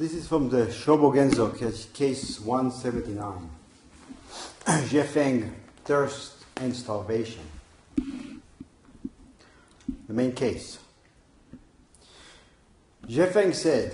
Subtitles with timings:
[0.00, 3.50] This is from the Shobogenzo, case- case 179.
[4.64, 5.52] Xuefeng,
[5.84, 7.42] thirst and starvation.
[10.08, 10.78] The main case.
[13.06, 13.92] Xuefeng said,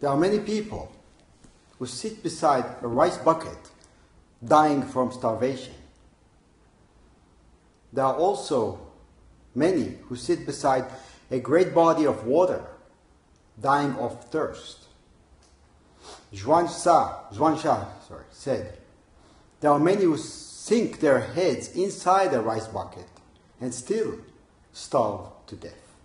[0.00, 0.90] There are many people
[1.78, 3.68] who sit beside a rice bucket
[4.42, 5.74] dying from starvation.
[7.92, 8.80] There are also
[9.54, 10.86] many who sit beside
[11.30, 12.64] a great body of water
[13.60, 14.86] dying of thirst.
[16.32, 18.78] Zhuangzi, Xuansha sorry, said,
[19.60, 23.08] There are many who sink their heads inside a rice bucket
[23.60, 24.18] and still
[24.72, 25.96] starve to death.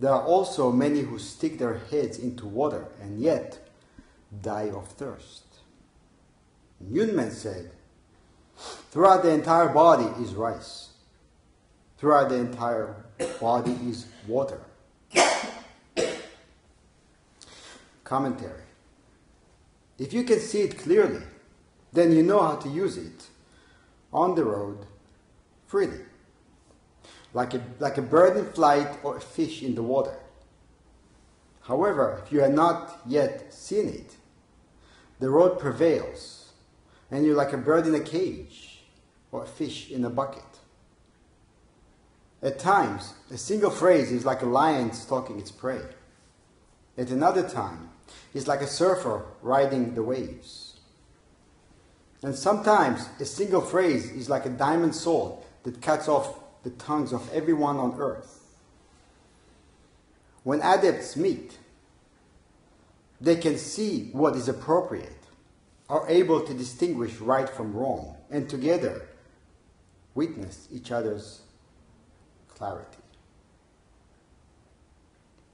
[0.00, 3.68] There are also many who stick their heads into water and yet
[4.42, 5.44] die of thirst.
[6.84, 7.70] Yunmen said,
[8.90, 10.90] Throughout the entire body is rice.
[11.98, 12.96] Throughout the entire
[13.40, 14.60] body is water.
[18.04, 18.62] Commentary.
[20.02, 21.22] If you can see it clearly,
[21.92, 23.28] then you know how to use it
[24.12, 24.84] on the road
[25.68, 26.00] freely.
[27.32, 30.18] Like a, like a bird in flight or a fish in the water.
[31.60, 34.16] However, if you have not yet seen it,
[35.20, 36.50] the road prevails,
[37.12, 38.82] and you're like a bird in a cage
[39.30, 40.52] or a fish in a bucket.
[42.42, 45.82] At times, a single phrase is like a lion stalking its prey.
[46.98, 47.90] At another time,
[48.34, 50.80] it's like a surfer riding the waves.
[52.22, 57.12] And sometimes a single phrase is like a diamond sword that cuts off the tongues
[57.12, 58.38] of everyone on earth.
[60.44, 61.58] When adepts meet,
[63.20, 65.12] they can see what is appropriate,
[65.88, 69.08] are able to distinguish right from wrong, and together
[70.14, 71.42] witness each other's
[72.48, 72.98] clarity.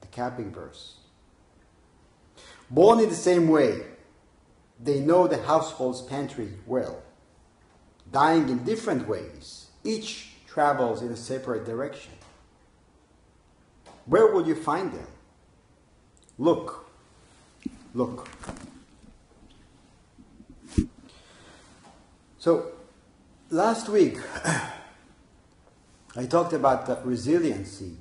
[0.01, 0.98] The capping verse.
[2.69, 3.81] Born in the same way,
[4.79, 7.01] they know the household's pantry well.
[8.11, 12.13] Dying in different ways, each travels in a separate direction.
[14.05, 15.07] Where will you find them?
[16.37, 16.89] Look,
[17.93, 18.27] look.
[22.39, 22.71] So,
[23.49, 24.17] last week,
[26.15, 27.97] I talked about resiliency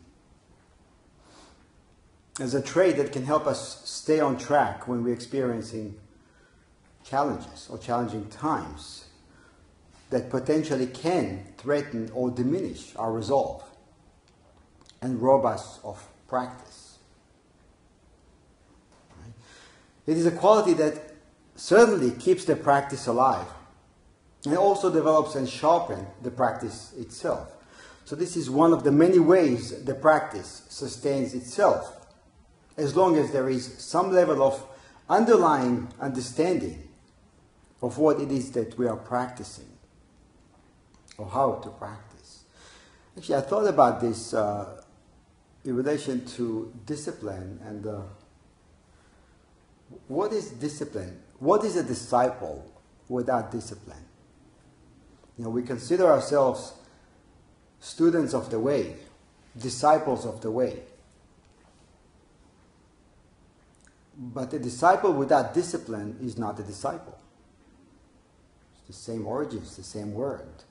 [2.38, 5.98] as a trait that can help us stay on track when we're experiencing
[7.04, 9.06] challenges or challenging times
[10.10, 13.62] that potentially can threaten or diminish our resolve
[15.02, 16.98] and rob us of practice.
[19.20, 19.32] Right?
[20.06, 21.14] It is a quality that
[21.56, 23.46] certainly keeps the practice alive
[24.44, 27.54] and also develops and sharpens the practice itself.
[28.04, 31.97] So, this is one of the many ways the practice sustains itself,
[32.78, 34.64] as long as there is some level of
[35.08, 36.88] underlying understanding
[37.82, 39.68] of what it is that we are practicing
[41.16, 42.44] or how to practice.
[43.16, 44.82] Actually, I thought about this uh,
[45.64, 48.00] in relation to discipline and uh,
[50.06, 51.20] what is discipline?
[51.38, 52.64] What is a disciple
[53.08, 54.04] without discipline?
[55.36, 56.74] You know, we consider ourselves
[57.80, 58.96] students of the way,
[59.56, 60.82] disciples of the way.
[64.20, 67.16] But a disciple without discipline is not a disciple.
[68.72, 70.64] It's the same origins, the same word.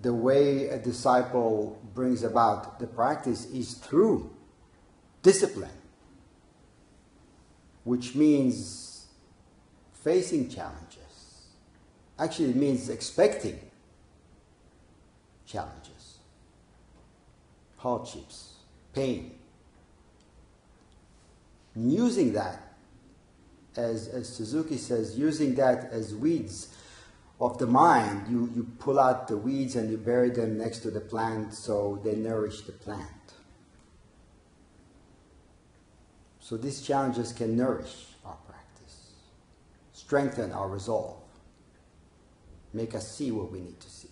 [0.00, 4.34] The way a disciple brings about the practice is through
[5.22, 5.78] discipline,
[7.84, 9.08] which means
[9.92, 11.48] facing challenges.
[12.18, 13.60] Actually, it means expecting
[15.44, 16.18] challenges,
[17.76, 18.54] hardships,
[18.94, 19.34] pain.
[21.74, 22.74] Using that,
[23.76, 26.68] as, as Suzuki says, using that as weeds
[27.40, 30.90] of the mind, you, you pull out the weeds and you bury them next to
[30.90, 33.08] the plant so they nourish the plant.
[36.40, 39.12] So these challenges can nourish our practice,
[39.92, 41.22] strengthen our resolve,
[42.74, 44.08] make us see what we need to see.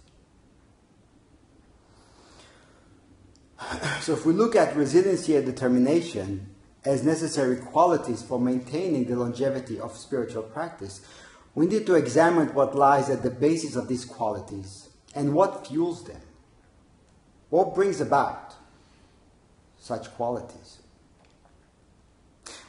[4.00, 6.49] So if we look at resiliency and determination
[6.84, 11.00] as necessary qualities for maintaining the longevity of spiritual practice,
[11.54, 16.04] we need to examine what lies at the basis of these qualities and what fuels
[16.04, 16.20] them.
[17.50, 18.54] What brings about
[19.78, 20.78] such qualities?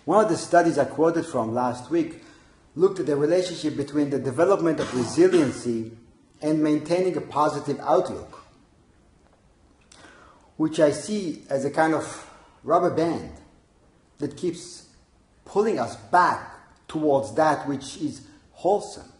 [0.06, 2.24] One of the studies I quoted from last week
[2.75, 5.92] looked at the relationship between the development of resiliency
[6.42, 8.44] and maintaining a positive outlook,
[10.57, 12.28] which I see as a kind of
[12.64, 13.41] rubber band
[14.21, 14.88] that keeps
[15.45, 16.50] pulling us back
[16.88, 18.21] towards that which is
[18.51, 19.12] wholesome,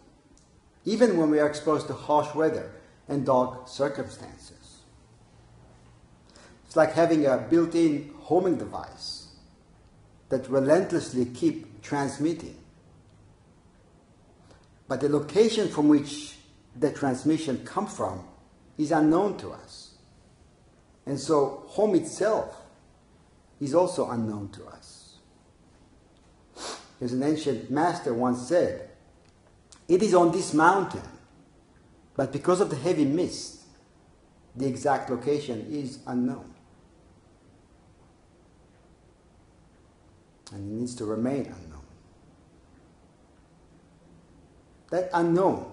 [0.84, 2.72] even when we are exposed to harsh weather
[3.08, 4.80] and dark circumstances.
[6.66, 9.26] It's like having a built in homing device
[10.30, 12.56] that relentlessly keep transmitting.
[14.88, 16.36] But the location from which
[16.74, 18.24] the transmission comes from
[18.78, 19.94] is unknown to us.
[21.04, 22.61] And so home itself
[23.62, 25.18] is also unknown to us.
[27.00, 28.90] As an ancient master once said,
[29.88, 31.08] it is on this mountain,
[32.16, 33.62] but because of the heavy mist,
[34.56, 36.52] the exact location is unknown.
[40.52, 41.86] And it needs to remain unknown.
[44.90, 45.72] That unknown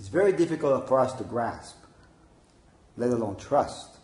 [0.00, 1.76] is very difficult for us to grasp,
[2.96, 3.95] let alone trust.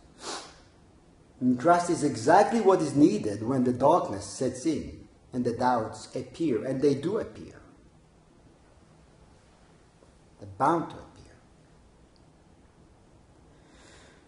[1.42, 6.06] And trust is exactly what is needed when the darkness sets in and the doubts
[6.14, 7.60] appear, and they do appear.
[10.38, 10.96] They're bound to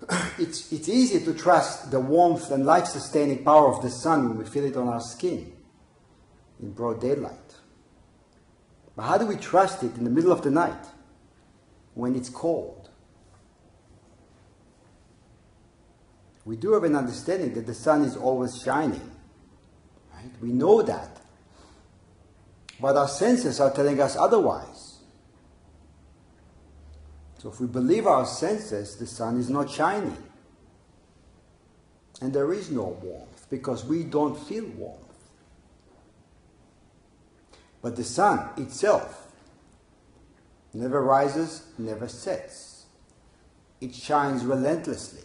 [0.08, 0.32] appear.
[0.40, 4.38] it's, it's easy to trust the warmth and life sustaining power of the sun when
[4.38, 5.52] we feel it on our skin
[6.61, 7.55] in broad daylight.
[8.96, 10.84] But how do we trust it in the middle of the night
[11.94, 12.84] when it's cold?
[16.44, 19.11] We do have an understanding that the sun is always shining.
[20.12, 20.31] Right?
[20.43, 21.20] We know that.
[22.81, 24.99] But our senses are telling us otherwise.
[27.38, 30.17] So if we believe our senses, the sun is not shining.
[32.20, 35.00] And there is no warmth because we don't feel warmth.
[37.81, 39.31] But the sun itself
[40.73, 42.87] never rises, never sets.
[43.81, 45.25] It shines relentlessly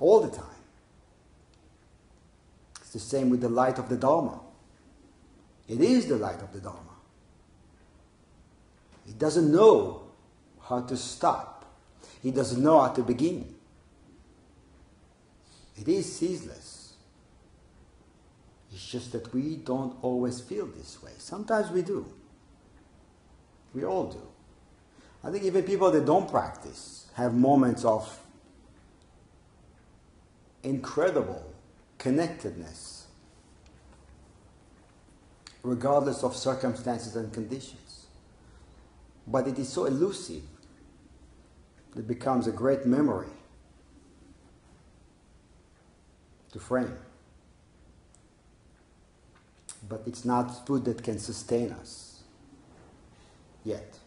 [0.00, 0.46] all the time.
[2.80, 4.40] It's the same with the light of the Dharma.
[5.68, 6.80] It is the light of the Dharma.
[9.08, 10.02] It doesn't know
[10.62, 11.64] how to stop.
[12.22, 13.54] He doesn't know how to begin.
[15.76, 16.94] It is ceaseless.
[18.72, 21.12] It's just that we don't always feel this way.
[21.18, 22.06] Sometimes we do.
[23.74, 24.22] We all do.
[25.22, 28.20] I think even people that don't practice have moments of
[30.64, 31.54] incredible
[31.98, 33.06] connectedness,
[35.62, 38.06] regardless of circumstances and conditions.
[39.26, 40.42] But it is so elusive,
[41.96, 43.28] it becomes a great memory
[46.52, 46.96] to frame.
[49.88, 52.20] But it's not food that can sustain us
[53.64, 53.98] yet.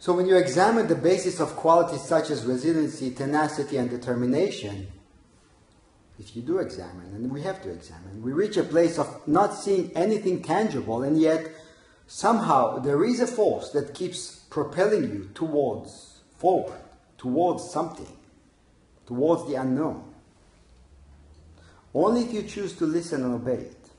[0.00, 4.86] So when you examine the basis of qualities such as resiliency, tenacity, and determination,
[6.18, 9.54] if you do examine, and we have to examine, we reach a place of not
[9.54, 11.50] seeing anything tangible, and yet
[12.06, 16.80] somehow there is a force that keeps propelling you towards, forward,
[17.18, 18.16] towards something,
[19.06, 20.14] towards the unknown.
[21.92, 23.90] Only if you choose to listen and obey it.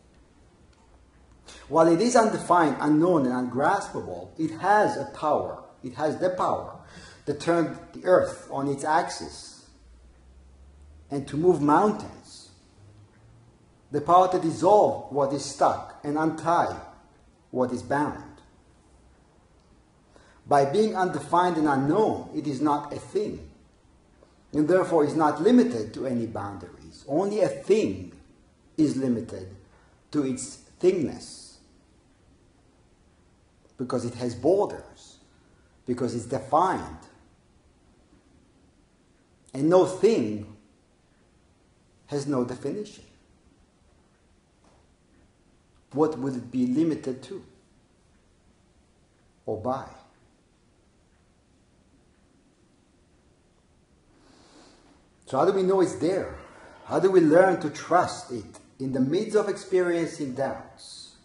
[1.68, 6.78] While it is undefined, unknown, and ungraspable, it has a power it has the power
[7.26, 9.66] to turn the earth on its axis
[11.10, 12.50] and to move mountains.
[13.92, 16.80] The power to dissolve what is stuck and untie
[17.52, 18.24] what is bound.
[20.48, 23.50] By being undefined and unknown, it is not a thing,
[24.54, 27.06] and therefore is not limited to any boundaries.
[27.08, 28.14] Only a thing
[28.78, 29.56] is limited
[30.12, 31.56] to its thingness
[33.78, 35.11] because it has borders
[35.92, 37.04] because it's defined.
[39.54, 40.56] And no thing
[42.08, 43.04] has no definition.
[45.92, 47.44] What would it be limited to
[49.46, 49.90] or by?
[55.26, 56.38] So, how do we know it's there?
[56.86, 61.16] How do we learn to trust it in the midst of experiencing doubts?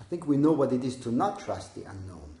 [0.00, 2.38] I think we know what it is to not trust the unknown.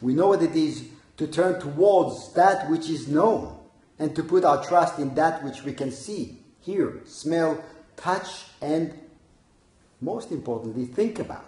[0.00, 3.56] We know what it is to turn towards that which is known
[3.96, 7.62] and to put our trust in that which we can see, hear, smell,
[7.96, 8.92] touch, and
[10.00, 11.44] most importantly, think about.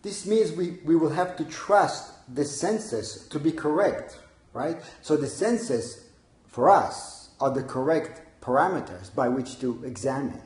[0.00, 4.18] This means we, we will have to trust the senses to be correct,
[4.54, 4.78] right?
[5.02, 6.06] So the senses,
[6.46, 10.40] for us, are the correct parameters by which to examine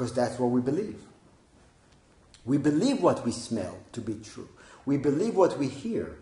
[0.00, 0.98] because that's what we believe.
[2.46, 4.48] We believe what we smell to be true.
[4.86, 6.16] We believe what we hear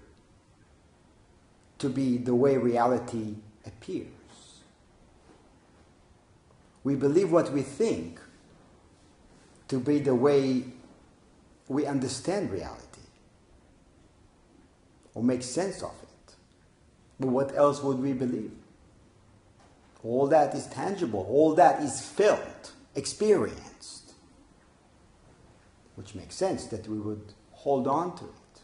[1.78, 4.08] to be the way reality appears.
[6.82, 8.18] We believe what we think
[9.68, 10.64] to be the way
[11.68, 12.82] we understand reality
[15.14, 16.35] or make sense of it.
[17.20, 18.50] But what else would we believe?
[20.02, 23.68] All that is tangible, all that is felt, experienced,
[25.99, 28.61] which makes sense that we would hold on to it.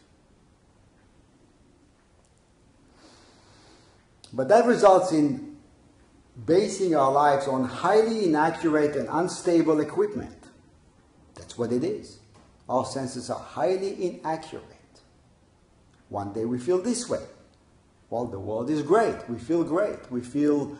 [4.31, 5.57] But that results in
[6.45, 10.45] basing our lives on highly inaccurate and unstable equipment.
[11.35, 12.19] That's what it is.
[12.69, 14.63] Our senses are highly inaccurate.
[16.07, 17.23] One day we feel this way.
[18.09, 19.29] Well, the world is great.
[19.29, 20.09] We feel great.
[20.09, 20.77] We feel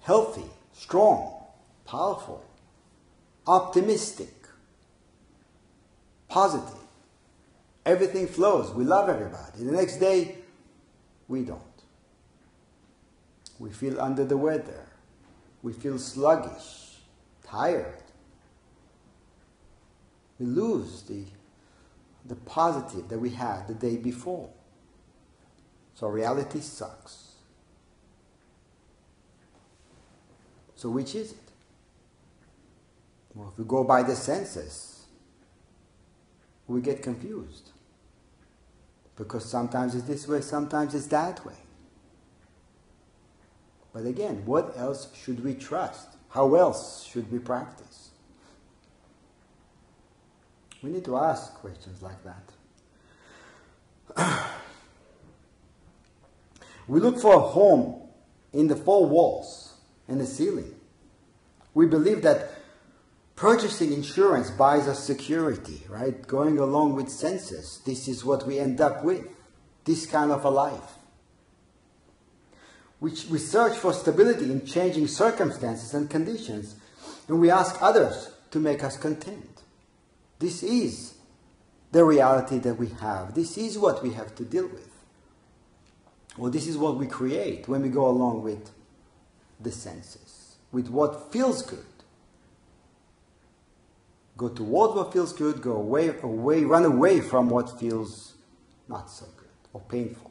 [0.00, 1.44] healthy, strong,
[1.84, 2.44] powerful,
[3.46, 4.37] optimistic,
[6.28, 6.78] positive.
[7.84, 8.70] Everything flows.
[8.72, 9.64] We love everybody.
[9.64, 10.36] The next day,
[11.26, 11.62] we don't.
[13.58, 14.86] We feel under the weather.
[15.62, 16.98] We feel sluggish,
[17.44, 18.02] tired.
[20.38, 21.24] We lose the,
[22.26, 24.50] the positive that we had the day before.
[25.94, 27.32] So reality sucks.
[30.76, 31.38] So which is it?
[33.34, 34.97] Well, if we go by the senses,
[36.68, 37.70] we get confused.
[39.16, 41.56] Because sometimes it's this way, sometimes it's that way.
[43.92, 46.08] But again, what else should we trust?
[46.28, 48.10] How else should we practice?
[50.82, 52.52] We need to ask questions like that.
[56.86, 58.02] we look for a home
[58.52, 59.74] in the four walls
[60.06, 60.74] and the ceiling.
[61.74, 62.57] We believe that
[63.38, 66.26] purchasing insurance buys us security, right?
[66.26, 67.80] Going along with senses.
[67.86, 69.24] This is what we end up with.
[69.84, 70.98] This kind of a life
[72.98, 76.74] which we search for stability in changing circumstances and conditions,
[77.28, 79.62] and we ask others to make us content.
[80.38, 81.14] This is
[81.92, 83.34] the reality that we have.
[83.34, 84.90] This is what we have to deal with.
[86.36, 88.70] Or this is what we create when we go along with
[89.60, 91.84] the senses, with what feels good.
[94.38, 98.34] Go towards what feels good, go away, away, run away from what feels
[98.86, 100.30] not so good or painful.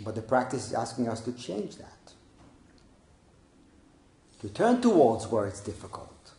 [0.00, 2.12] But the practice is asking us to change that.
[4.40, 6.32] To turn towards where it's difficult.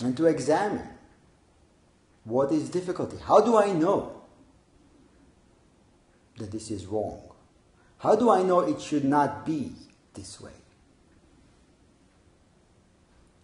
[0.00, 0.88] And to examine
[2.24, 3.16] what is difficulty.
[3.24, 4.20] How do I know
[6.36, 7.22] that this is wrong?
[8.00, 9.72] How do I know it should not be
[10.12, 10.57] this way?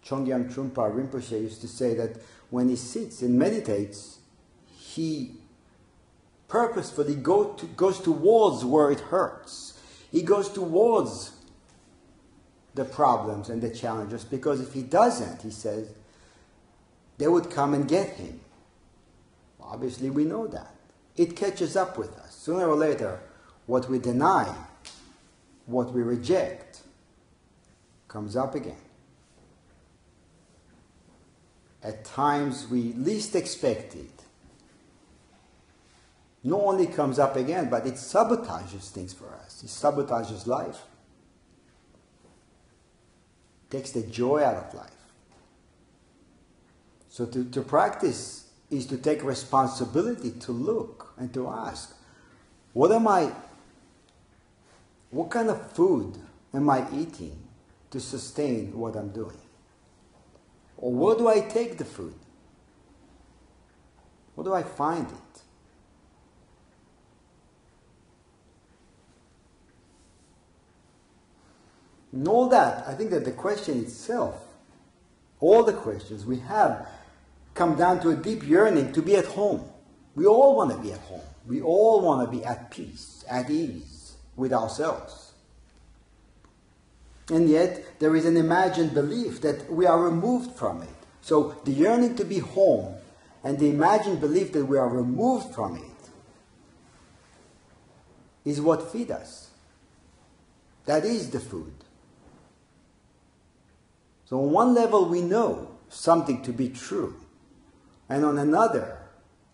[0.05, 2.17] Chogyam Trungpa Rinpoche used to say that
[2.49, 4.19] when he sits and meditates,
[4.77, 5.31] he
[6.47, 9.79] purposefully go to, goes towards where it hurts.
[10.11, 11.31] He goes towards
[12.75, 15.93] the problems and the challenges because if he doesn't, he says,
[17.17, 18.39] they would come and get him.
[19.59, 20.75] Obviously, we know that.
[21.17, 22.35] It catches up with us.
[22.35, 23.21] Sooner or later,
[23.65, 24.53] what we deny,
[25.65, 26.81] what we reject,
[28.07, 28.84] comes up again.
[31.85, 34.23] At times we least expect it,
[36.43, 39.63] not only comes up again, but it sabotages things for us.
[39.63, 40.81] It sabotages life.
[43.69, 44.89] Takes the joy out of life.
[47.07, 51.95] So to, to practice is to take responsibility to look and to ask,
[52.73, 53.31] what am I,
[55.11, 56.17] what kind of food
[56.51, 57.37] am I eating
[57.91, 59.37] to sustain what I'm doing?
[60.77, 62.15] Or where do I take the food?
[64.35, 65.41] Where do I find it?
[72.11, 74.41] And all that, I think that the question itself,
[75.41, 76.87] all the questions we have,
[77.53, 79.69] come down to a deep yearning to be at home.
[80.15, 81.21] We all want to be at home.
[81.45, 85.24] We all want to be at peace, at ease with ourselves.
[87.29, 90.89] And yet, there is an imagined belief that we are removed from it.
[91.21, 92.95] So, the yearning to be home
[93.43, 96.09] and the imagined belief that we are removed from it
[98.43, 99.49] is what feed us.
[100.85, 101.73] That is the food.
[104.25, 107.15] So on one level we know something to be true.
[108.09, 108.99] And on another,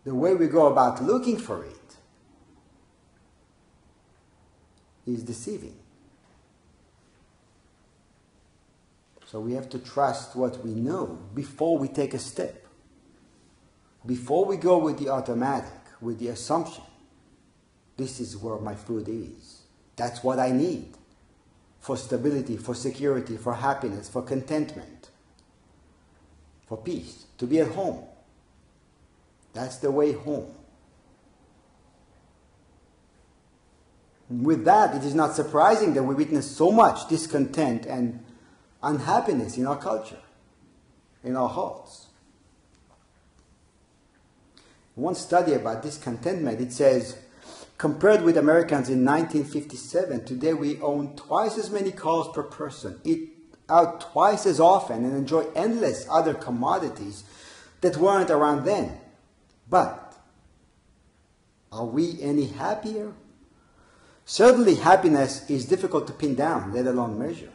[0.04, 1.96] the way we go about looking for it
[5.06, 5.81] is deceiving.
[9.32, 12.58] So we have to trust what we know before we take a step.
[14.06, 16.84] before we go with the automatic, with the assumption,
[17.96, 19.62] this is where my food is.
[19.96, 20.96] That's what I need
[21.80, 25.10] for stability, for security, for happiness, for contentment,
[26.68, 28.04] for peace, to be at home.
[29.54, 30.52] That's the way home.
[34.30, 38.26] With that, it is not surprising that we witness so much discontent and
[38.84, 40.20] unhappiness in our culture,
[41.24, 42.08] in our hearts.
[44.96, 47.18] One study about discontentment, it says,
[47.78, 53.30] compared with Americans in 1957, today we own twice as many cars per person, eat
[53.70, 57.24] out twice as often, and enjoy endless other commodities
[57.80, 59.00] that weren't around then.
[59.70, 60.18] But
[61.72, 63.14] are we any happier?
[64.26, 67.52] Certainly, happiness is difficult to pin down, let alone measure.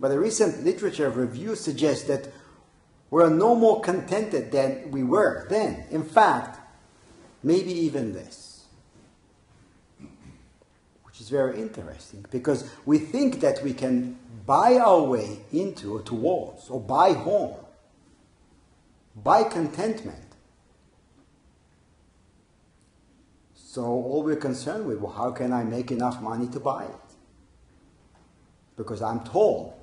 [0.00, 2.28] But a recent literature review suggests that
[3.10, 5.84] we're no more contented than we were then.
[5.90, 6.60] In fact,
[7.42, 8.66] maybe even less.
[11.04, 16.02] Which is very interesting because we think that we can buy our way into or
[16.02, 17.56] towards or buy home,
[19.16, 20.28] buy contentment
[23.78, 27.14] So all we're concerned with, well, how can I make enough money to buy it?
[28.76, 29.74] Because I'm told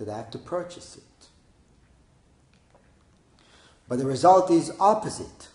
[0.00, 1.28] that I have to purchase it.
[3.86, 5.48] But the result is opposite.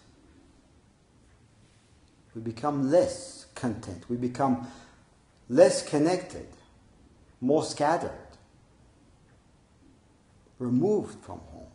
[2.33, 4.05] We become less content.
[4.07, 4.67] We become
[5.49, 6.47] less connected,
[7.41, 8.11] more scattered,
[10.59, 11.67] removed from home.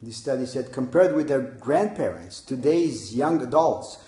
[0.00, 3.98] This study said, compared with their grandparents, today's young adults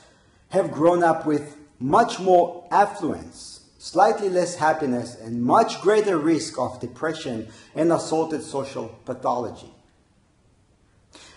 [0.49, 6.81] have grown up with much more affluence, slightly less happiness, and much greater risk of
[6.81, 9.71] depression and assorted social pathology.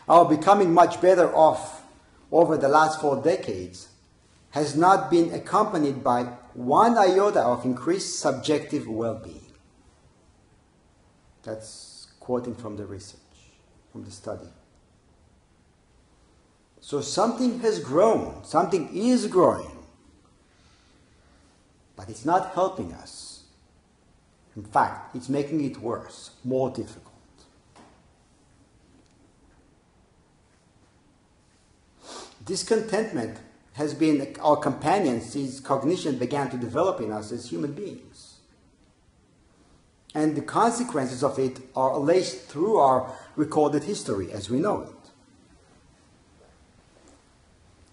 [0.08, 1.84] Our becoming much better off
[2.32, 3.89] over the last four decades
[4.52, 9.52] has not been accompanied by one iota of increased subjective well being.
[11.43, 13.19] That's quoting from the research
[13.91, 14.48] from the study.
[16.80, 19.77] So something has grown, something is growing,
[21.97, 23.43] but it's not helping us.
[24.55, 27.13] In fact, it's making it worse, more difficult.
[32.45, 33.39] Discontentment
[33.73, 38.27] has been our companion since cognition began to develop in us as human beings
[40.17, 45.12] and the consequences of it are alleged through our recorded history as we know it.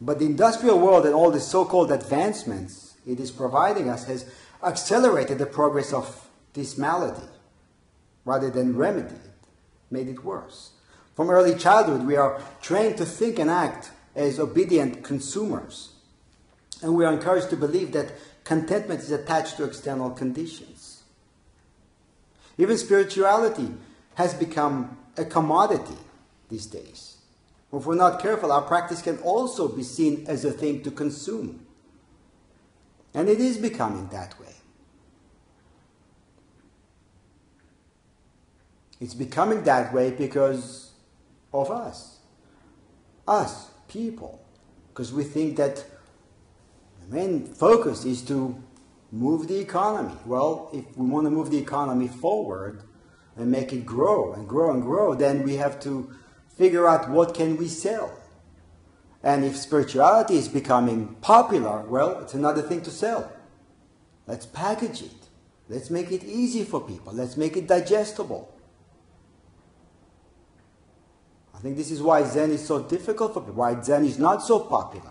[0.01, 4.31] But the industrial world and all the so called advancements it is providing us has
[4.63, 7.27] accelerated the progress of this malady
[8.25, 9.49] rather than remedied it,
[9.91, 10.71] made it worse.
[11.15, 15.93] From early childhood, we are trained to think and act as obedient consumers.
[16.83, 18.13] And we are encouraged to believe that
[18.45, 21.03] contentment is attached to external conditions.
[22.59, 23.69] Even spirituality
[24.15, 25.97] has become a commodity
[26.49, 27.19] these days.
[27.73, 31.64] If we're not careful, our practice can also be seen as a thing to consume.
[33.15, 34.55] And it is becoming that way.
[39.01, 40.93] It's becoming that way because
[41.53, 42.19] of us.
[43.29, 44.45] Us, people.
[44.89, 45.85] Because we think that
[47.03, 48.61] the main focus is to
[49.13, 50.15] move the economy.
[50.27, 52.83] Well, if we want to move the economy forward
[53.37, 56.11] and make it grow and grow and grow, then we have to
[56.57, 58.24] figure out what can we sell.
[59.25, 63.33] And if spirituality is becoming popular, well, it's another thing to sell.
[64.29, 65.29] Let's package it.
[65.69, 67.13] Let's make it easy for people.
[67.13, 68.55] Let's make it digestible.
[71.53, 74.43] I think this is why Zen is so difficult for people, why Zen is not
[74.43, 75.11] so popular.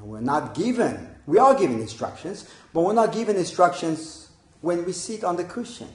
[0.00, 4.28] We're not given we are given instructions, but we're not given instructions
[4.60, 5.88] when we sit on the cushion.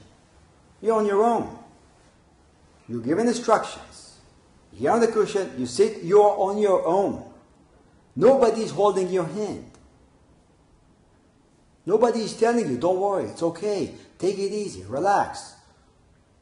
[0.80, 1.58] You're on your own.
[2.88, 3.89] You're given instructions.
[4.72, 7.24] You're on the cushion, you sit, you're on your own.
[8.16, 9.70] Nobody's holding your hand.
[11.86, 13.94] Nobody is telling you, don't worry, it's okay.
[14.18, 15.54] Take it easy, relax.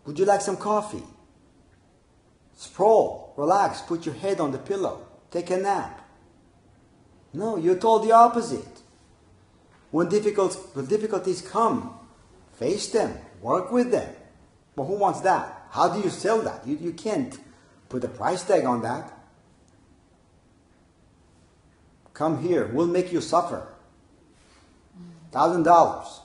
[0.05, 1.05] Would you like some coffee?
[2.57, 6.05] Sprawl, relax, put your head on the pillow, take a nap.
[7.33, 8.83] No, you're told the opposite.
[9.91, 11.99] When, difficult, when difficulties come,
[12.55, 14.13] face them, work with them.
[14.75, 15.67] But who wants that?
[15.71, 16.67] How do you sell that?
[16.67, 17.39] You, you can't
[17.89, 19.13] put a price tag on that.
[22.15, 23.67] Come here, we'll make you suffer.
[25.31, 26.21] Thousand dollars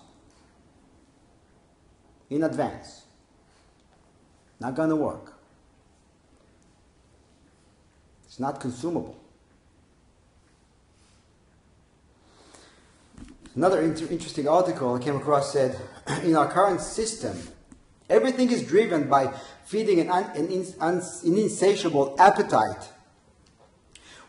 [2.30, 3.04] in advance.
[4.60, 5.34] Not to work.
[8.26, 9.16] It's not consumable.
[13.56, 15.80] Another inter- interesting article I came across said
[16.24, 17.38] in our current system,
[18.10, 19.34] everything is driven by
[19.66, 22.90] feeding an, un- an, an insatiable appetite.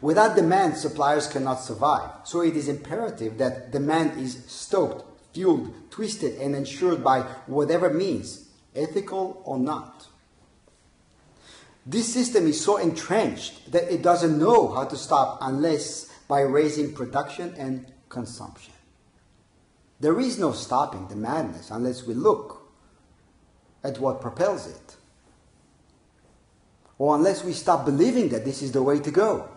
[0.01, 2.11] Without demand, suppliers cannot survive.
[2.25, 8.49] So it is imperative that demand is stoked, fueled, twisted, and ensured by whatever means,
[8.75, 10.07] ethical or not.
[11.87, 16.95] This system is so entrenched that it doesn't know how to stop unless by raising
[16.95, 18.73] production and consumption.
[20.01, 22.64] There is no stopping the madness unless we look
[23.85, 24.97] at what propels it.
[26.99, 29.49] Or unless we stop believing that this is the way to go.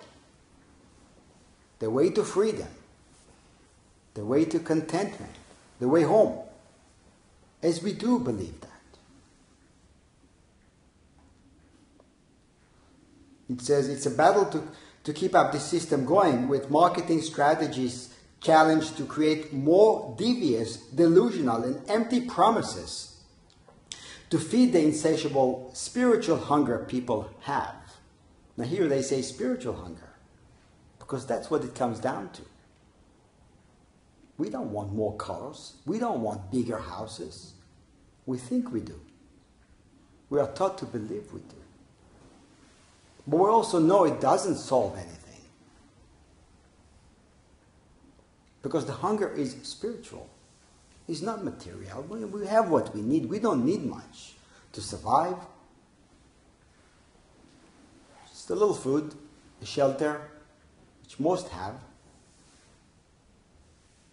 [1.79, 2.67] The way to freedom.
[4.15, 5.31] The way to contentment.
[5.79, 6.39] The way home.
[7.63, 8.71] As we do believe that.
[13.49, 14.63] It says it's a battle to,
[15.05, 21.63] to keep up the system going with marketing strategies challenged to create more devious, delusional,
[21.63, 23.16] and empty promises
[24.29, 27.75] to feed the insatiable spiritual hunger people have.
[28.57, 30.09] Now, here they say spiritual hunger
[30.99, 32.41] because that's what it comes down to.
[34.37, 37.53] We don't want more cars, we don't want bigger houses.
[38.25, 38.99] We think we do.
[40.29, 41.55] We are taught to believe we do.
[43.25, 45.41] But we also know it doesn't solve anything.
[48.61, 50.29] Because the hunger is spiritual.
[51.07, 52.01] It's not material.
[52.03, 53.27] We have what we need.
[53.27, 54.35] We don't need much
[54.73, 55.37] to survive.
[58.27, 59.13] Just a little food,
[59.61, 60.21] a shelter,
[61.03, 61.75] which most have.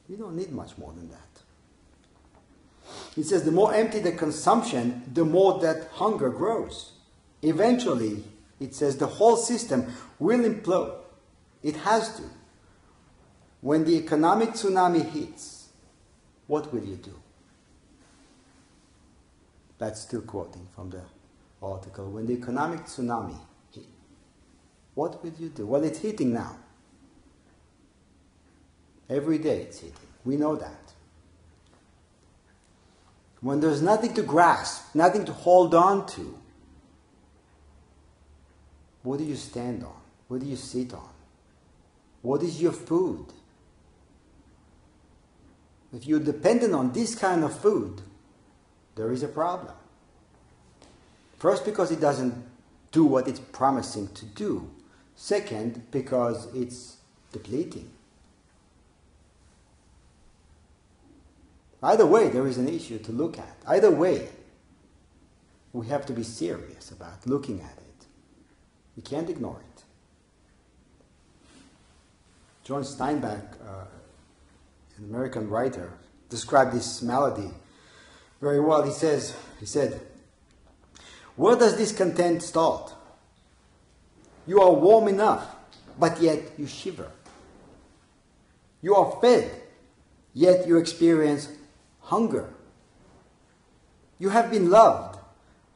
[0.09, 1.19] We don't need much more than that.
[3.17, 6.93] It says the more empty the consumption, the more that hunger grows.
[7.43, 8.25] Eventually,
[8.61, 10.95] it says the whole system will implode.
[11.63, 12.23] It has to.
[13.61, 15.54] When the economic tsunami hits,
[16.47, 17.15] what will you do?
[19.79, 21.03] That's still quoting from the
[21.63, 22.11] article.
[22.11, 23.39] When the economic tsunami
[23.73, 23.85] hit,
[24.95, 25.67] what will you do?
[25.67, 26.57] Well, it's hitting now.
[29.09, 29.97] Every day it's hitting.
[30.25, 30.93] We know that.
[33.41, 36.39] When there's nothing to grasp, nothing to hold on to,
[39.03, 40.01] what do you stand on?
[40.29, 41.11] What do you sit on?
[42.23, 43.27] What is your food?
[45.95, 48.03] If you're dependent on this kind of food,
[48.97, 49.75] there is a problem.
[51.39, 52.35] First, because it doesn't
[52.91, 54.71] do what it's promising to do.
[55.15, 56.97] Second, because it's
[57.33, 57.91] depleting.
[61.83, 63.57] Either way, there is an issue to look at.
[63.67, 64.29] Either way,
[65.73, 68.07] we have to be serious about looking at it.
[68.97, 69.83] We can't ignore it.
[72.65, 73.85] John Steinbeck, uh,
[74.99, 75.93] an American writer,
[76.29, 77.51] described this malady
[78.41, 78.83] very well.
[78.83, 80.01] He says, he said,
[81.37, 82.93] where does this content start?
[84.47, 85.57] You are warm enough,
[85.99, 87.11] but yet you shiver.
[88.83, 89.51] You are fed,
[90.35, 91.49] yet you experience
[92.01, 92.53] hunger.
[94.19, 95.19] You have been loved,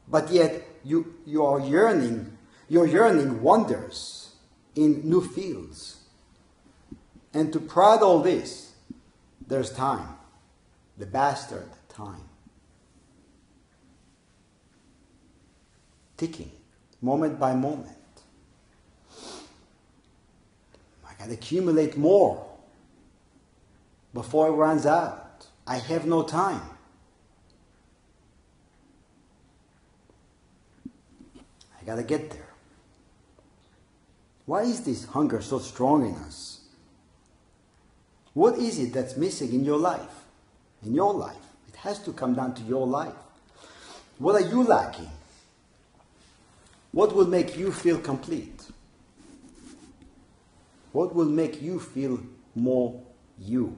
[0.06, 2.36] but yet you, you are yearning,
[2.68, 4.34] your yearning wanders
[4.76, 5.96] in new fields.
[7.34, 8.67] And to prod all this,
[9.48, 10.08] there's time,
[10.98, 12.28] the bastard time.
[16.16, 16.50] Ticking,
[17.00, 17.96] moment by moment.
[21.08, 22.46] I can accumulate more
[24.12, 25.46] before it runs out.
[25.66, 26.62] I have no time.
[31.80, 32.48] I gotta get there.
[34.44, 36.57] Why is this hunger so strong in us?
[38.38, 40.14] What is it that's missing in your life?
[40.84, 41.44] In your life.
[41.66, 43.20] It has to come down to your life.
[44.18, 45.10] What are you lacking?
[46.92, 48.62] What will make you feel complete?
[50.92, 52.20] What will make you feel
[52.54, 53.02] more
[53.40, 53.76] you?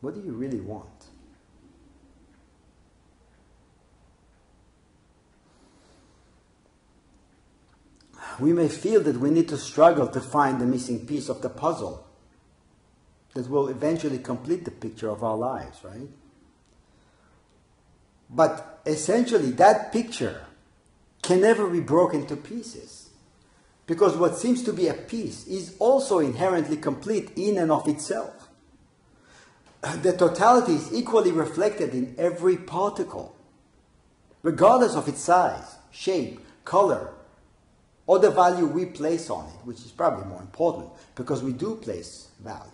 [0.00, 1.06] What do you really want?
[8.38, 11.48] We may feel that we need to struggle to find the missing piece of the
[11.48, 12.06] puzzle
[13.34, 16.08] that will eventually complete the picture of our lives, right?
[18.30, 20.42] But essentially, that picture
[21.22, 23.10] can never be broken to pieces.
[23.86, 28.48] Because what seems to be a piece is also inherently complete in and of itself.
[30.02, 33.34] The totality is equally reflected in every particle.
[34.42, 37.12] regardless of its size, shape, color,
[38.08, 41.74] or the value we place on it, which is probably more important because we do
[41.76, 42.72] place value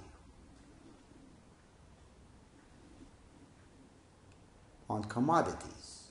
[4.88, 6.05] on commodities.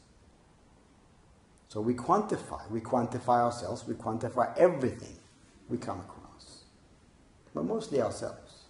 [1.70, 5.16] So we quantify, we quantify ourselves, we quantify everything
[5.70, 6.66] we come across,
[7.56, 8.66] but mostly ourselves.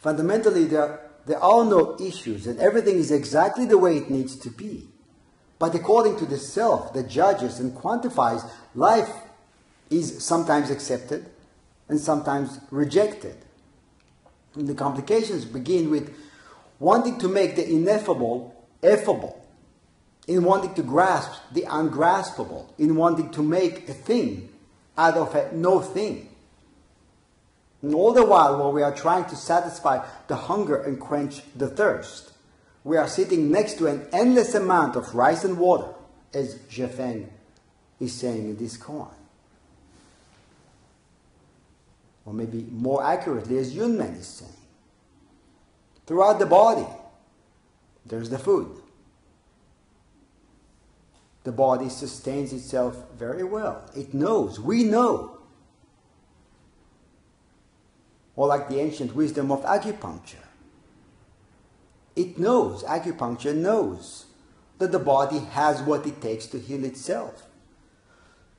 [0.00, 4.50] Fundamentally, there, there are no issues, and everything is exactly the way it needs to
[4.50, 4.88] be.
[5.58, 9.10] But according to the self that judges and quantifies, life
[9.90, 11.30] is sometimes accepted
[11.88, 13.36] and sometimes rejected.
[14.54, 16.14] And the complications begin with
[16.78, 19.36] wanting to make the ineffable effable,
[20.26, 24.48] in wanting to grasp the ungraspable, in wanting to make a thing
[24.98, 26.28] out of a no thing.
[27.82, 31.68] And all the while, while we are trying to satisfy the hunger and quench the
[31.68, 32.32] thirst,
[32.86, 35.92] we are sitting next to an endless amount of rice and water,
[36.32, 37.26] as Xuefeng
[37.98, 39.12] is saying in this koan.
[42.24, 44.52] Or maybe more accurately, as Yunmen is saying.
[46.06, 46.86] Throughout the body,
[48.04, 48.80] there's the food.
[51.42, 53.90] The body sustains itself very well.
[53.96, 55.38] It knows, we know.
[58.36, 60.45] Or like the ancient wisdom of acupuncture
[62.16, 64.26] it knows, acupuncture knows,
[64.78, 67.46] that the body has what it takes to heal itself.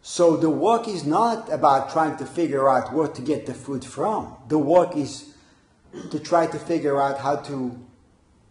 [0.01, 3.83] So the work is not about trying to figure out where to get the food
[3.83, 4.35] from.
[4.47, 5.33] The work is
[6.11, 7.77] to try to figure out how to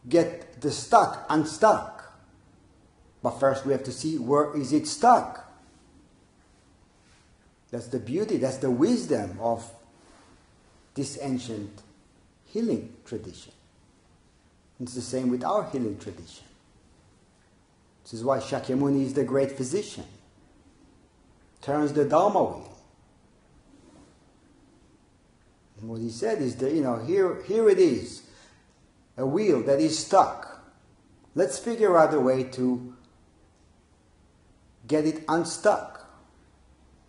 [0.08, 2.12] get the stuck unstuck.
[3.22, 5.50] But first we have to see where is it stuck.
[7.70, 9.68] That's the beauty, that's the wisdom of
[10.94, 11.82] this ancient
[12.44, 13.52] healing tradition.
[14.80, 16.44] It's the same with our healing tradition.
[18.02, 20.04] This is why Shakyamuni is the great physician.
[21.62, 22.78] Turns the Dharma wheel.
[25.80, 28.22] And what he said is that, you know, here, here it is,
[29.16, 30.64] a wheel that is stuck.
[31.34, 32.94] Let's figure out a way to
[34.86, 36.08] get it unstuck.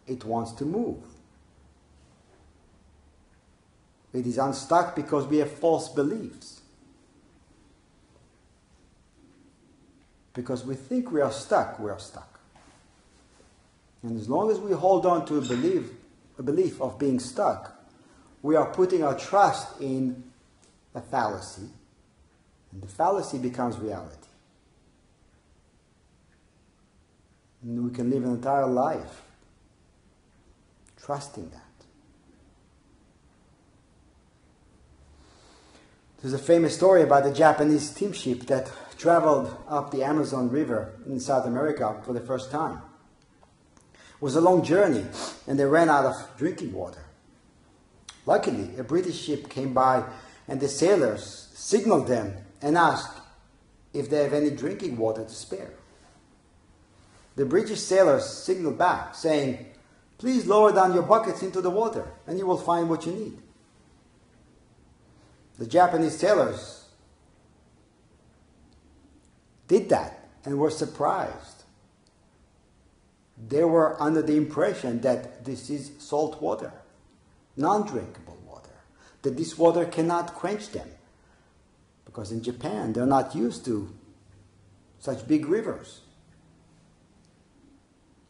[0.07, 1.03] It wants to move.
[4.13, 6.56] It is unstuck because we have false beliefs.
[10.37, 12.39] Because we think we are stuck, we are stuck.
[14.03, 15.89] And as long as we hold on to a belief,
[16.37, 17.75] a belief of being stuck,
[18.43, 20.23] we are putting our trust in
[20.93, 21.69] a fallacy,
[22.71, 24.15] and the fallacy becomes reality.
[27.63, 29.23] And we can live an entire life
[31.01, 31.63] trusting that.
[36.21, 41.19] There's a famous story about a Japanese steamship that traveled up the Amazon River in
[41.19, 42.81] South America for the first time.
[43.93, 45.05] It was a long journey
[45.47, 47.03] and they ran out of drinking water.
[48.25, 50.03] Luckily, a British ship came by
[50.47, 53.19] and the sailors signaled them and asked
[53.93, 55.73] if they have any drinking water to spare.
[57.35, 59.67] The British sailors signaled back, saying,
[60.17, 63.37] Please lower down your buckets into the water and you will find what you need.
[65.59, 66.76] The Japanese sailors
[69.67, 71.63] did that and were surprised.
[73.37, 76.73] They were under the impression that this is salt water,
[77.55, 78.75] non drinkable water,
[79.21, 80.89] that this water cannot quench them.
[82.05, 83.93] Because in Japan, they're not used to
[84.99, 86.01] such big rivers.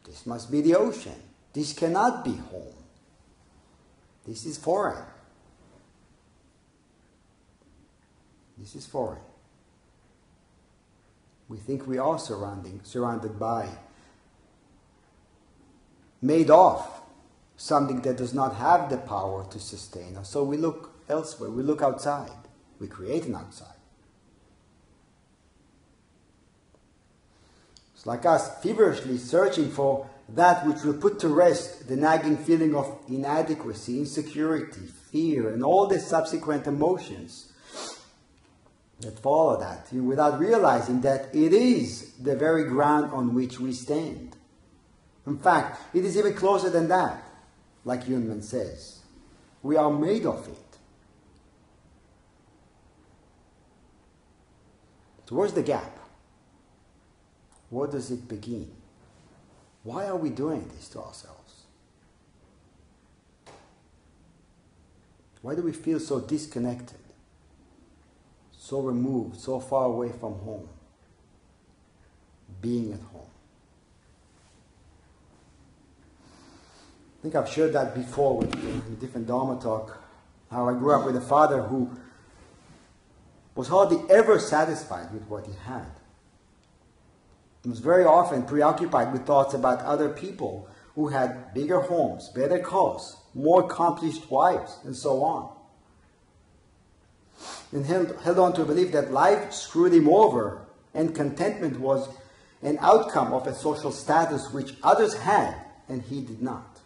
[0.03, 1.15] This must be the ocean.
[1.53, 2.73] This cannot be home.
[4.25, 5.05] This is foreign.
[8.57, 9.26] This is foreign
[11.49, 13.69] we think we are surrounding, surrounded by,
[16.21, 16.85] made of
[17.55, 20.29] something that does not have the power to sustain us.
[20.29, 22.31] So we look elsewhere, we look outside,
[22.79, 23.73] we create an outside.
[27.95, 32.75] It's like us feverishly searching for that which will put to rest the nagging feeling
[32.75, 37.46] of inadequacy, insecurity, fear, and all the subsequent emotions
[39.01, 44.35] that follow that without realizing that it is the very ground on which we stand.
[45.25, 47.23] In fact, it is even closer than that,
[47.83, 48.99] like Yunmen says.
[49.61, 50.57] We are made of it.
[55.27, 55.99] So, where's the gap?
[57.69, 58.71] Where does it begin?
[59.83, 61.63] Why are we doing this to ourselves?
[65.41, 67.06] Why do we feel so disconnected?
[68.67, 70.67] So removed, so far away from home,
[72.61, 73.29] being at home.
[77.17, 80.03] I think I've shared that before with a different Dharma talk,
[80.51, 81.91] how I grew up with a father who
[83.55, 85.87] was hardly ever satisfied with what he had.
[87.63, 92.59] He was very often preoccupied with thoughts about other people who had bigger homes, better
[92.59, 95.56] cars, more accomplished wives, and so on.
[97.71, 102.07] And held, held on to a belief that life screwed him over and contentment was
[102.61, 105.55] an outcome of a social status which others had
[105.89, 106.79] and he did not.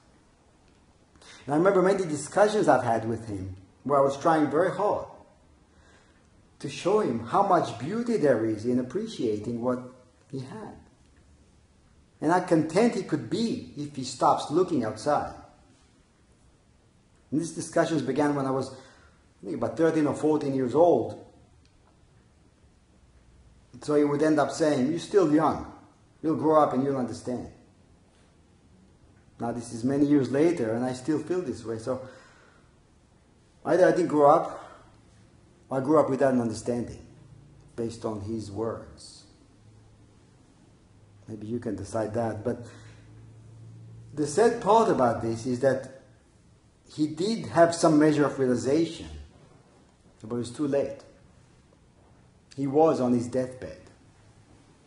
[1.46, 5.08] And I remember many discussions I've had with him where I was trying very hard
[6.60, 9.80] to show him how much beauty there is in appreciating what
[10.32, 10.76] he had.
[12.22, 15.34] And how content he could be if he stops looking outside.
[17.32, 18.76] And these discussions began when I was,
[19.42, 21.26] I think, about 13 or 14 years old.
[23.82, 25.72] So he would end up saying, You're still young.
[26.22, 27.50] You'll grow up and you'll understand.
[29.40, 31.80] Now, this is many years later, and I still feel this way.
[31.80, 32.08] So,
[33.66, 34.64] either I didn't grow up,
[35.68, 37.00] or I grew up without an understanding
[37.76, 39.24] based on his words.
[41.28, 42.44] Maybe you can decide that.
[42.44, 42.68] But
[44.14, 46.02] the sad part about this is that
[46.88, 49.08] he did have some measure of realization,
[50.28, 51.00] but it was too late.
[52.56, 53.80] He was on his deathbed.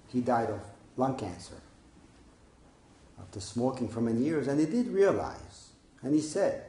[0.08, 0.60] He died of
[0.96, 1.56] lung cancer
[3.18, 5.70] after smoking for many years, and he did realize,
[6.02, 6.64] and he said,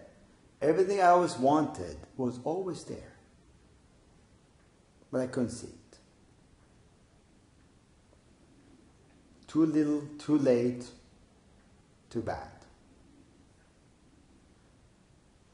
[0.62, 3.14] everything I always wanted was always there,
[5.12, 5.98] but I couldn't see it.
[9.48, 10.86] Too little, too late,
[12.10, 12.50] too bad.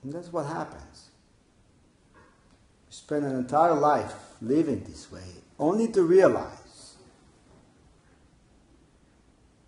[0.04, 1.11] And that's what happens.
[2.92, 5.24] Spend an entire life living this way,
[5.58, 6.96] only to realize,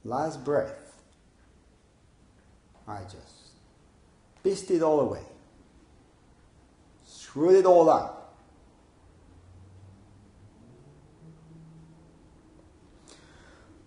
[0.03, 1.01] last breath,
[2.85, 3.53] I just
[4.43, 5.23] pissed it all away,
[7.05, 8.35] screwed it all up.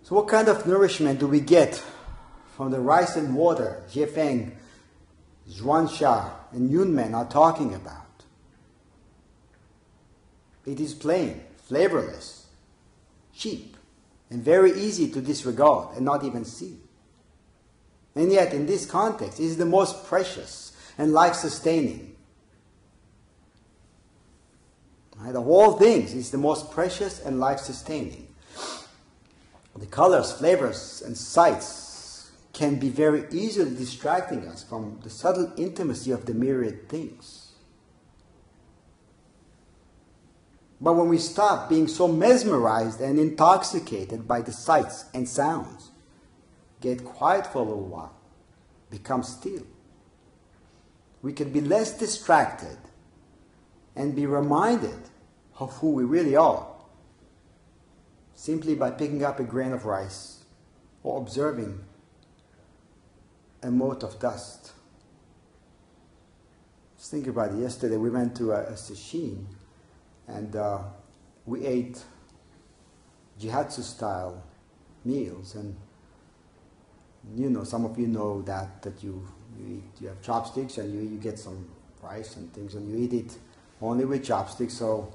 [0.01, 1.83] So, what kind of nourishment do we get
[2.55, 4.53] from the rice and water Xuefeng,
[5.47, 8.06] Xuansha, and Yunmen are talking about?
[10.67, 12.45] It is plain, flavorless,
[13.33, 13.77] cheap,
[14.29, 16.75] and very easy to disregard and not even see.
[18.15, 22.15] And yet, in this context, it is the most precious and life sustaining.
[25.17, 25.35] Right?
[25.35, 28.27] Of all things, it's the most precious and life sustaining.
[29.77, 36.11] The colors, flavors, and sights can be very easily distracting us from the subtle intimacy
[36.11, 37.46] of the myriad things.
[40.79, 45.91] But when we stop being so mesmerized and intoxicated by the sights and sounds,
[46.81, 48.15] get quiet for a little while,
[48.91, 49.63] become still.
[51.23, 52.77] We can be less distracted
[53.95, 55.09] and be reminded
[55.59, 56.67] of who we really are
[58.35, 60.43] simply by picking up a grain of rice
[61.01, 61.83] or observing
[63.63, 64.73] a mote of dust.
[66.95, 67.57] Just think about it.
[67.57, 69.45] Yesterday we went to a, a sesshin
[70.27, 70.79] and uh,
[71.45, 72.03] we ate
[73.39, 74.43] jihatsu style
[75.05, 75.75] meals and
[77.35, 79.27] you know, some of you know that that you
[79.59, 81.67] you, eat, you have chopsticks and you, you get some
[82.01, 83.37] rice and things and you eat it
[83.81, 84.73] only with chopsticks.
[84.73, 85.11] So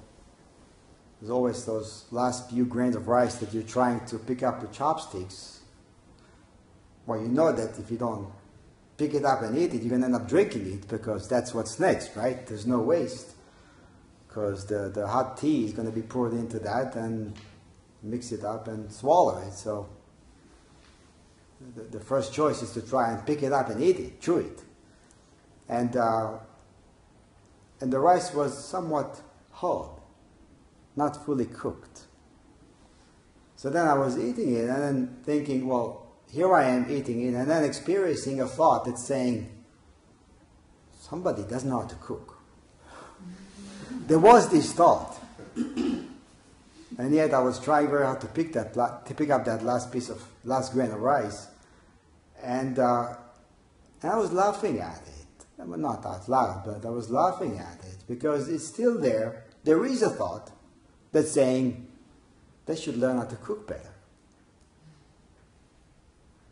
[1.21, 4.73] there's always those last few grains of rice that you're trying to pick up with
[4.73, 5.61] chopsticks.
[7.07, 8.29] Well, you know that if you don't
[8.97, 11.55] pick it up and eat it, you're going to end up drinking it because that's
[11.55, 12.47] what's next, right?
[12.47, 13.35] There's no waste
[14.33, 17.35] because the, the hot tea is going to be poured into that and
[18.03, 19.53] mix it up and swallow it.
[19.53, 19.91] So
[21.77, 24.39] the, the, first choice is to try and pick it up and eat it, chew
[24.39, 24.63] it.
[25.69, 26.39] And, uh,
[27.83, 29.21] and the rice was somewhat
[29.51, 30.01] hard,
[30.97, 32.07] not fully cooked.
[33.57, 37.35] So then I was eating it and then thinking, well, here I am eating it,
[37.35, 39.53] and then experiencing a thought that's saying,
[40.99, 42.32] somebody doesn't know how to cook.
[44.07, 45.19] There was this thought.
[45.57, 49.91] And yet I was trying very hard to pick that to pick up that last
[49.91, 51.49] piece of last grain of rice,
[52.43, 53.15] and, uh,
[54.03, 55.47] and I was laughing at it.
[55.59, 59.45] Well, not out loud, but I was laughing at it because it's still there.
[59.65, 60.51] There is a thought
[61.13, 61.87] that's saying
[62.67, 63.95] they should learn how to cook better.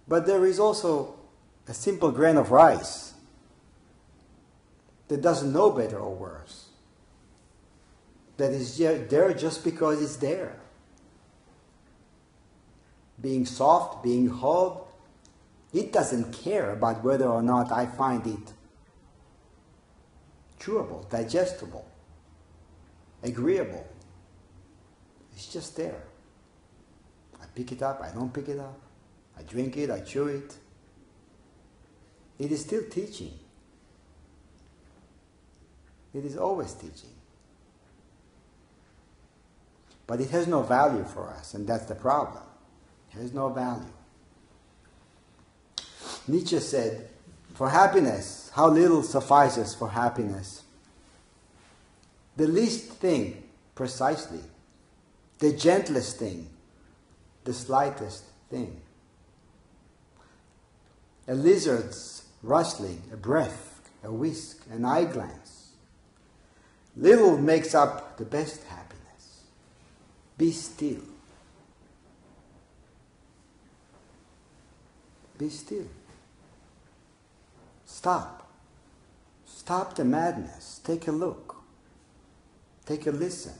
[0.07, 1.15] But there is also
[1.69, 3.15] a simple grain of rice
[5.09, 6.67] that doesn't know better or worse,
[8.41, 10.57] that is there just because it's there.
[13.21, 14.79] Being soft, being hard,
[15.75, 18.55] it doesn't care about whether or not I find it
[20.59, 21.87] chewable, digestible,
[23.23, 23.87] agreeable.
[25.35, 26.03] It's just there.
[27.43, 28.81] I pick it up, I don't pick it up.
[29.39, 30.57] I drink it, I chew it.
[32.39, 33.33] It is still teaching.
[36.15, 37.20] It is always teaching.
[40.11, 42.43] But it has no value for us, and that's the problem.
[43.13, 43.93] It has no value.
[46.27, 47.09] Nietzsche said,
[47.55, 50.65] For happiness, how little suffices for happiness.
[52.37, 53.45] The least thing,
[53.77, 54.41] precisely,
[55.39, 56.49] the gentlest thing,
[57.45, 58.81] the slightest thing.
[61.29, 65.69] A lizard's rustling, a breath, a whisk, an eye glance.
[66.97, 68.80] Little makes up the best happiness.
[70.41, 71.03] Be still.
[75.37, 75.85] Be still.
[77.85, 78.51] Stop.
[79.45, 80.81] Stop the madness.
[80.83, 81.57] Take a look.
[82.87, 83.53] Take a listen.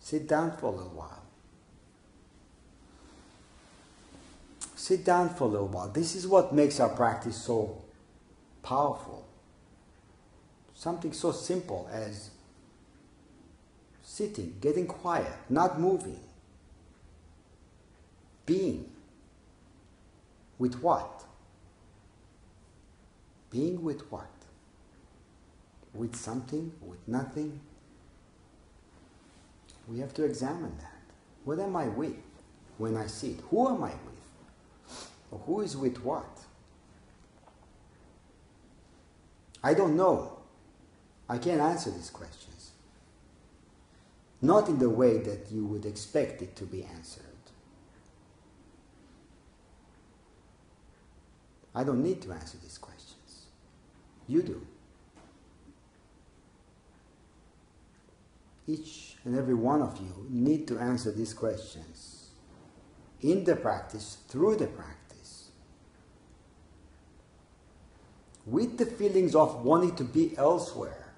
[0.00, 1.22] Sit down for a little while.
[4.76, 5.88] Sit down for a little while.
[5.88, 7.82] This is what makes our practice so
[8.62, 9.26] powerful.
[10.74, 12.32] Something so simple as
[14.18, 16.18] sitting, getting quiet, not moving,
[18.44, 18.84] being.
[20.58, 21.24] With what?
[23.52, 24.32] Being with what?
[25.94, 27.60] With something, with nothing?
[29.86, 31.04] We have to examine that.
[31.44, 32.16] What am I with
[32.76, 33.36] when I sit?
[33.50, 35.08] Who am I with?
[35.30, 36.40] Or who is with what?
[39.62, 40.38] I don't know.
[41.28, 42.57] I can't answer this questions.
[44.40, 47.24] Not in the way that you would expect it to be answered.
[51.74, 53.46] I don't need to answer these questions.
[54.26, 54.66] You do.
[58.66, 62.28] Each and every one of you need to answer these questions
[63.20, 65.50] in the practice, through the practice,
[68.46, 71.12] with the feelings of wanting to be elsewhere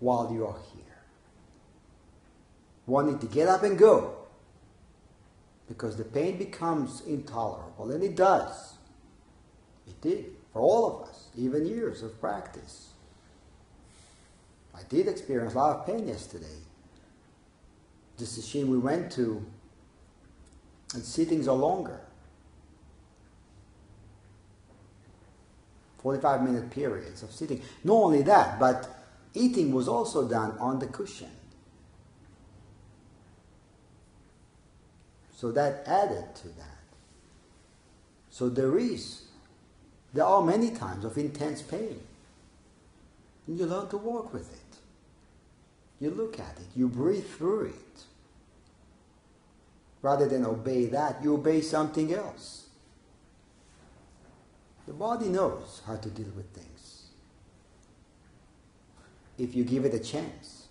[0.00, 0.77] while you are here,
[2.88, 4.14] wanting to get up and go
[5.68, 8.74] because the pain becomes intolerable, and it does.
[9.86, 12.88] It did for all of us, even years of practice.
[14.74, 16.46] I did experience a lot of pain yesterday.
[18.16, 19.44] The sesshin we went to,
[20.94, 22.00] and sittings are longer.
[25.98, 27.60] 45 minute periods of sitting.
[27.84, 28.88] Not only that, but
[29.34, 31.30] eating was also done on the cushion.
[35.38, 36.82] So that added to that.
[38.28, 39.22] So there is
[40.12, 42.00] there are many times of intense pain.
[43.46, 44.78] And you learn to work with it.
[46.00, 48.02] You look at it, you breathe through it.
[50.02, 52.66] Rather than obey that, you obey something else.
[54.88, 57.04] The body knows how to deal with things.
[59.38, 60.66] If you give it a chance.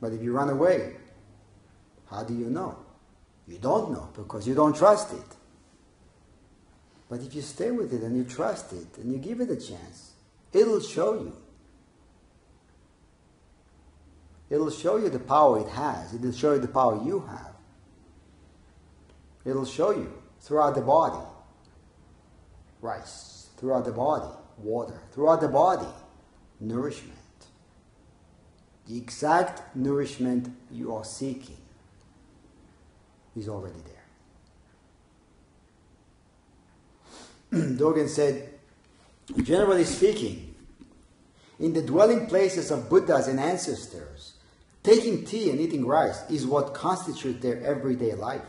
[0.00, 0.98] But if you run away,
[2.08, 2.76] how do you know?
[3.46, 5.36] You don't know because you don't trust it.
[7.08, 9.56] But if you stay with it and you trust it and you give it a
[9.56, 10.12] chance,
[10.52, 11.36] it'll show you.
[14.48, 16.14] It'll show you the power it has.
[16.14, 17.54] It'll show you the power you have.
[19.44, 21.26] It'll show you throughout the body
[22.80, 25.88] rice, throughout the body water, throughout the body
[26.60, 27.18] nourishment.
[28.86, 31.61] The exact nourishment you are seeking
[33.36, 33.80] is already
[37.50, 37.60] there.
[37.76, 38.48] Dogen said,
[39.42, 40.54] generally speaking,
[41.58, 44.34] in the dwelling places of Buddhas and ancestors,
[44.82, 48.42] taking tea and eating rice is what constitutes their everyday life.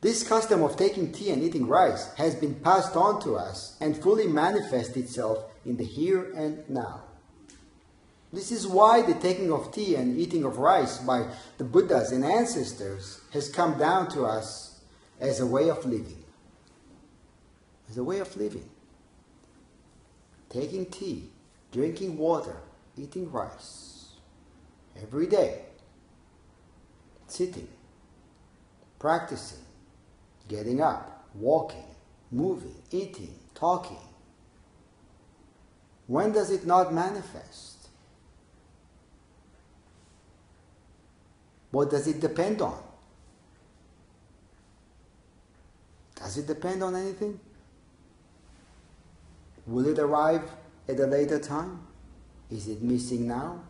[0.00, 4.00] This custom of taking tea and eating rice has been passed on to us and
[4.00, 7.07] fully manifests itself in the here and now.
[8.32, 12.24] This is why the taking of tea and eating of rice by the Buddhas and
[12.24, 14.80] ancestors has come down to us
[15.18, 16.24] as a way of living.
[17.88, 18.68] As a way of living.
[20.50, 21.30] Taking tea,
[21.72, 22.56] drinking water,
[22.96, 24.12] eating rice.
[25.00, 25.62] Every day,
[27.28, 27.68] sitting,
[28.98, 29.64] practicing,
[30.48, 31.84] getting up, walking,
[32.30, 34.00] moving, eating, talking.
[36.06, 37.67] When does it not manifest?
[41.70, 42.82] What does it depend on?
[46.14, 47.38] Does it depend on anything?
[49.66, 50.50] Will it arrive
[50.88, 51.80] at a later time?
[52.50, 53.60] Is it missing now?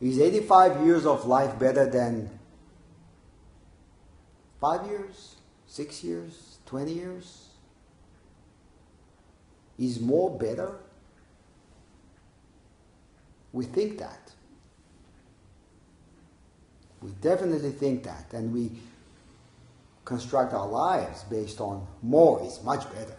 [0.00, 2.30] Is 85 years of life better than
[4.60, 7.48] 5 years, 6 years, 20 years?
[9.78, 10.78] Is more better?
[13.52, 14.19] We think that.
[17.02, 18.72] We definitely think that, and we
[20.04, 23.16] construct our lives based on more is much better.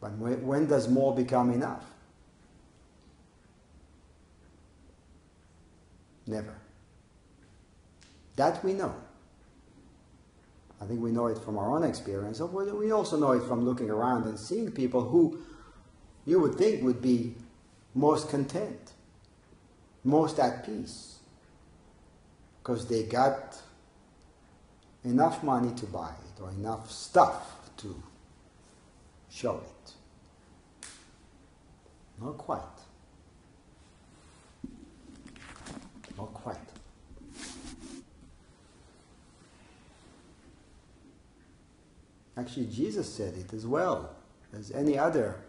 [0.00, 1.84] But when does more become enough?
[6.26, 6.54] Never.
[8.36, 8.94] That we know.
[10.80, 12.40] I think we know it from our own experience.
[12.40, 15.38] We also know it from looking around and seeing people who
[16.26, 17.34] you would think would be
[17.94, 18.92] most content,
[20.06, 21.18] most at peace,
[22.62, 23.60] because they got
[25.04, 28.02] enough money to buy it or enough stuff to
[29.28, 29.92] show it.
[32.20, 32.62] Not quite.
[36.16, 36.56] Not quite.
[42.36, 44.14] Actually, Jesus said it as well
[44.56, 45.40] as any other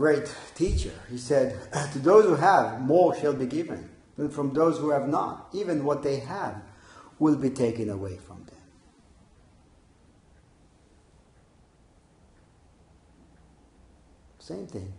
[0.00, 0.92] great teacher.
[1.10, 1.58] He said,
[1.92, 3.90] To those who have, more shall be given.
[4.16, 6.62] And from those who have not, even what they have
[7.18, 8.56] will be taken away from them.
[14.38, 14.90] Same thing.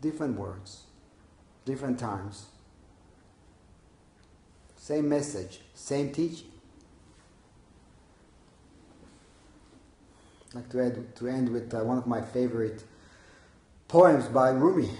[0.00, 0.84] Different words,
[1.64, 2.46] different times.
[4.76, 6.52] Same message, same teaching.
[10.54, 12.84] Like to end, to end with uh, one of my favorite
[13.92, 14.86] poems by Rumi.
[14.86, 14.94] He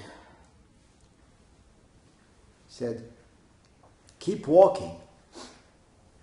[2.69, 3.03] said,
[4.19, 4.97] Keep walking,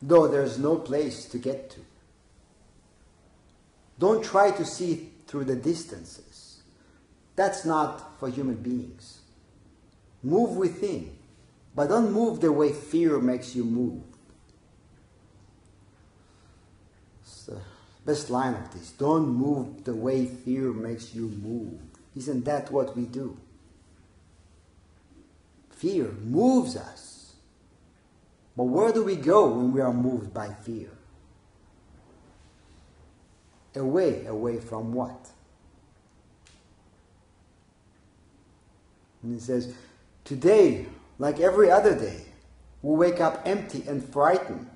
[0.04, 1.80] though there's no place to get to.
[3.98, 6.62] Don't try to see through the distances.
[7.36, 9.22] That's not for human beings.
[10.22, 11.18] Move within,
[11.74, 14.04] but don't move the way fear makes you move.
[17.24, 17.62] It's the
[18.06, 18.92] best line of this.
[18.92, 21.89] Don't move the way fear makes you move.
[22.16, 23.38] Isn't that what we do?
[25.70, 27.34] Fear moves us.
[28.58, 30.90] But where do we go when we are moved by fear?
[33.76, 35.30] Away, away from what?
[39.24, 39.74] And he says,
[40.26, 40.88] Today,
[41.18, 42.26] like every other day,
[42.82, 44.70] we wake up empty and frightened.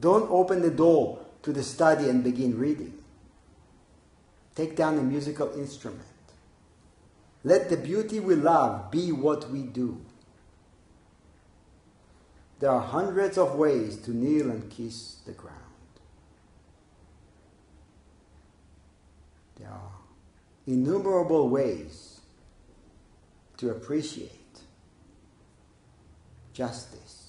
[0.00, 2.99] Don't open the door to the study and begin reading.
[4.54, 6.02] Take down a musical instrument.
[7.44, 10.00] Let the beauty we love be what we do.
[12.58, 15.56] There are hundreds of ways to kneel and kiss the ground.
[19.58, 19.92] There are
[20.66, 22.20] innumerable ways
[23.56, 24.30] to appreciate
[26.52, 27.19] justice,